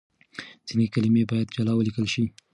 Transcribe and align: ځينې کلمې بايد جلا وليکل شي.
ځينې 0.67 0.85
کلمې 0.93 1.23
بايد 1.29 1.47
جلا 1.55 1.73
وليکل 1.75 2.05
شي. 2.13 2.23